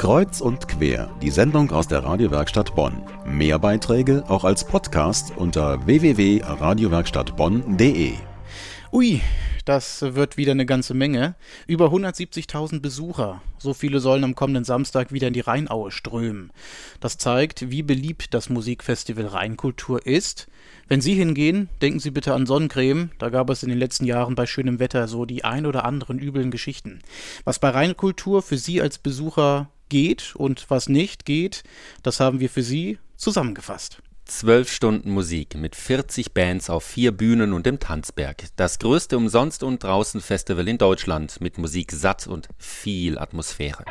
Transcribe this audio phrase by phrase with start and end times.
[0.00, 3.02] Kreuz und quer, die Sendung aus der Radiowerkstatt Bonn.
[3.26, 8.14] Mehr Beiträge auch als Podcast unter www.radiowerkstattbonn.de.
[8.92, 9.20] Ui,
[9.66, 11.34] das wird wieder eine ganze Menge.
[11.66, 13.42] Über 170.000 Besucher.
[13.58, 16.50] So viele sollen am kommenden Samstag wieder in die Rheinaue strömen.
[17.00, 20.48] Das zeigt, wie beliebt das Musikfestival Rheinkultur ist.
[20.88, 23.10] Wenn Sie hingehen, denken Sie bitte an Sonnencreme.
[23.18, 26.18] Da gab es in den letzten Jahren bei schönem Wetter so die ein oder anderen
[26.18, 27.00] üblen Geschichten.
[27.44, 31.62] Was bei Rheinkultur für Sie als Besucher geht und was nicht geht,
[32.02, 33.98] das haben wir für Sie zusammengefasst.
[34.24, 38.44] Zwölf Stunden Musik mit 40 Bands auf vier Bühnen und im Tanzberg.
[38.54, 43.84] Das größte Umsonst- und Draußen-Festival in Deutschland mit Musik satt und viel Atmosphäre.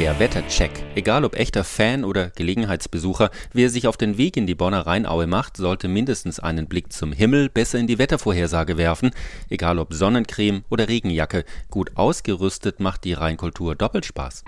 [0.00, 0.72] Der Wettercheck.
[0.96, 5.28] Egal ob echter Fan oder Gelegenheitsbesucher, wer sich auf den Weg in die Bonner Rheinaue
[5.28, 9.12] macht, sollte mindestens einen Blick zum Himmel besser in die Wettervorhersage werfen.
[9.50, 14.42] Egal ob Sonnencreme oder Regenjacke, gut ausgerüstet macht die Rheinkultur doppelt Spaß.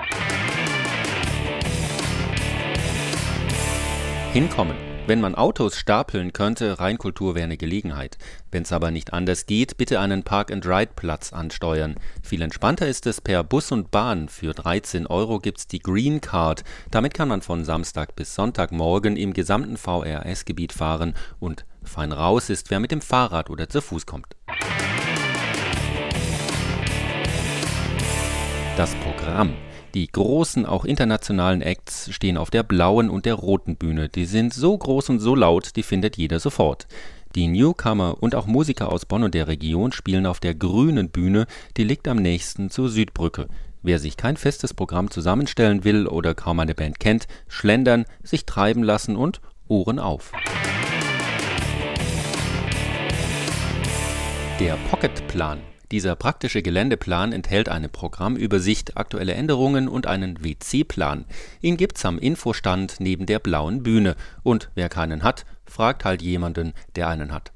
[4.32, 4.85] Hinkommen.
[5.06, 8.18] Wenn man Autos stapeln könnte, Rheinkultur wäre eine Gelegenheit.
[8.50, 11.94] Wenn's aber nicht anders geht, bitte einen Park-and-Ride-Platz ansteuern.
[12.24, 14.28] Viel entspannter ist es per Bus und Bahn.
[14.28, 16.64] Für 13 Euro gibt's die Green Card.
[16.90, 22.72] Damit kann man von Samstag bis Sonntagmorgen im gesamten VRS-Gebiet fahren und fein raus ist,
[22.72, 24.35] wer mit dem Fahrrad oder zu Fuß kommt.
[28.76, 29.54] Das Programm.
[29.94, 34.10] Die großen, auch internationalen Acts stehen auf der blauen und der roten Bühne.
[34.10, 36.86] Die sind so groß und so laut, die findet jeder sofort.
[37.34, 41.46] Die Newcomer und auch Musiker aus Bonn und der Region spielen auf der grünen Bühne,
[41.78, 43.48] die liegt am nächsten zur Südbrücke.
[43.82, 48.82] Wer sich kein festes Programm zusammenstellen will oder kaum eine Band kennt, schlendern, sich treiben
[48.82, 50.32] lassen und Ohren auf.
[54.60, 55.60] Der Pocketplan
[55.92, 61.24] dieser praktische Geländeplan enthält eine Programmübersicht, aktuelle Änderungen und einen WC-Plan.
[61.60, 64.16] Ihn gibt's am Infostand neben der blauen Bühne.
[64.42, 67.52] Und wer keinen hat, fragt halt jemanden, der einen hat.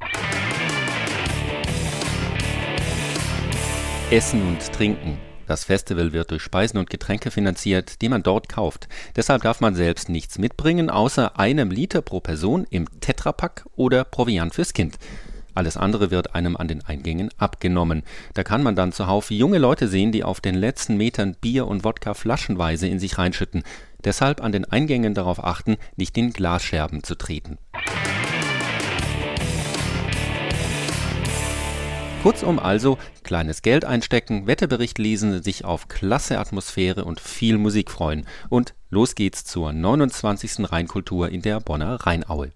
[4.10, 5.18] Essen und Trinken.
[5.46, 8.88] Das Festival wird durch Speisen und Getränke finanziert, die man dort kauft.
[9.16, 14.54] Deshalb darf man selbst nichts mitbringen, außer einem Liter pro Person im Tetrapack oder Proviant
[14.54, 14.98] fürs Kind.
[15.54, 18.02] Alles andere wird einem an den Eingängen abgenommen.
[18.34, 21.84] Da kann man dann zuhauf junge Leute sehen, die auf den letzten Metern Bier und
[21.84, 23.62] Wodka flaschenweise in sich reinschütten.
[24.04, 27.58] Deshalb an den Eingängen darauf achten, nicht in Glasscherben zu treten.
[32.22, 38.26] Kurzum also, kleines Geld einstecken, Wetterbericht lesen, sich auf klasse Atmosphäre und viel Musik freuen.
[38.50, 40.70] Und los geht's zur 29.
[40.70, 42.52] Rheinkultur in der Bonner Rheinaue.